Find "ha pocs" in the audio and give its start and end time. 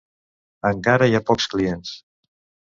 1.19-1.47